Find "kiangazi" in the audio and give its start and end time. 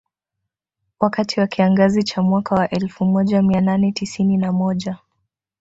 1.47-2.03